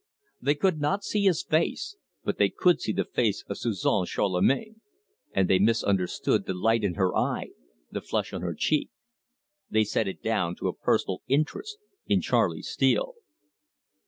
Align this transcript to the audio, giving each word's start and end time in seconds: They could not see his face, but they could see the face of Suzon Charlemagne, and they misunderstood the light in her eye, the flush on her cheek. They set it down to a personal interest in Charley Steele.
They 0.41 0.55
could 0.55 0.79
not 0.79 1.03
see 1.03 1.25
his 1.25 1.43
face, 1.43 1.95
but 2.23 2.39
they 2.39 2.49
could 2.49 2.81
see 2.81 2.91
the 2.91 3.05
face 3.05 3.43
of 3.47 3.55
Suzon 3.59 4.07
Charlemagne, 4.07 4.81
and 5.31 5.47
they 5.47 5.59
misunderstood 5.59 6.47
the 6.47 6.55
light 6.55 6.83
in 6.83 6.95
her 6.95 7.15
eye, 7.15 7.49
the 7.91 8.01
flush 8.01 8.33
on 8.33 8.41
her 8.41 8.55
cheek. 8.55 8.89
They 9.69 9.83
set 9.83 10.07
it 10.07 10.23
down 10.23 10.55
to 10.55 10.67
a 10.67 10.73
personal 10.75 11.21
interest 11.27 11.77
in 12.07 12.19
Charley 12.19 12.63
Steele. 12.63 13.13